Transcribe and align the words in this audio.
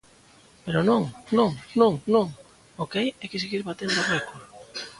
Pero 0.65 0.79
non, 0.89 1.01
non, 1.37 1.49
non, 1.81 1.93
non; 2.15 2.27
o 2.81 2.83
que 2.89 2.97
hai 2.99 3.09
é 3.23 3.25
que 3.31 3.41
seguir 3.43 3.61
batendo 3.69 3.97
o 4.01 4.07
récord. 4.13 4.43